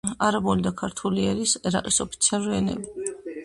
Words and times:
არაბული 0.27 0.65
და 0.67 0.71
ქურთული 0.79 1.27
არის 1.35 1.55
ერაყის 1.73 2.03
ოფიციალური 2.07 2.61
ენები. 2.65 3.17